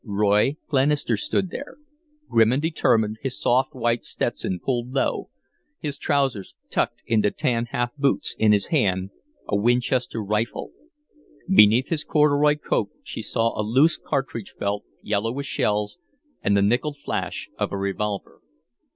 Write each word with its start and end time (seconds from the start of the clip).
Roy 0.03 0.57
Glenister 0.67 1.15
stood 1.15 1.51
there, 1.51 1.77
grim 2.27 2.51
and 2.53 2.59
determined, 2.59 3.17
his 3.21 3.39
soft, 3.39 3.75
white 3.75 4.03
Stetson 4.03 4.59
pulled 4.59 4.89
low, 4.95 5.29
his 5.77 5.99
trousers 5.99 6.55
tucked 6.71 7.03
into 7.05 7.29
tan 7.29 7.65
half 7.67 7.95
boots, 7.97 8.35
in 8.39 8.51
his 8.51 8.65
hand 8.73 9.11
a 9.47 9.55
Winchester 9.55 10.23
rifle. 10.23 10.71
Beneath 11.47 11.89
his 11.89 12.03
corduroy 12.03 12.55
coat 12.55 12.89
she 13.03 13.21
saw 13.21 13.51
a 13.55 13.61
loose 13.61 13.99
cartridge 14.03 14.55
belt, 14.57 14.83
yellow 15.03 15.31
with 15.31 15.45
shells, 15.45 15.99
and 16.41 16.57
the 16.57 16.61
nickelled 16.63 16.97
flash 16.97 17.51
of 17.59 17.71
a 17.71 17.77
revolver. 17.77 18.41